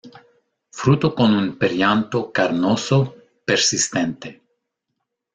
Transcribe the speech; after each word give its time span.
Fruto 0.71 1.13
con 1.13 1.31
un 1.35 1.57
perianto 1.59 2.31
carnoso, 2.31 3.13
persistente. 3.45 4.41